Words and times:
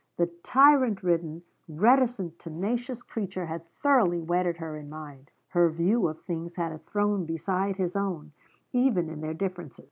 The 0.17 0.25
tyrant 0.41 1.03
ridden, 1.03 1.43
reticent, 1.67 2.39
tenacious 2.39 3.03
creature 3.03 3.45
had 3.45 3.67
thoroughly 3.75 4.19
wedded 4.19 4.57
her 4.57 4.75
in 4.75 4.89
mind; 4.89 5.29
her 5.49 5.69
view 5.69 6.07
of 6.07 6.21
things 6.23 6.55
had 6.55 6.71
a 6.71 6.79
throne 6.79 7.23
beside 7.27 7.75
his 7.75 7.95
own, 7.95 8.31
even 8.73 9.09
in 9.11 9.21
their 9.21 9.35
differences. 9.35 9.79